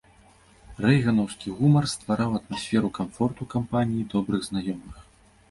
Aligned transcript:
Рэйганаўскі 0.85 1.47
гумар 1.59 1.85
ствараў 1.91 2.31
атмасферу 2.39 2.89
камфорту 2.97 3.49
кампаніі 3.53 4.09
добрых 4.17 4.41
знаёмых. 4.51 4.95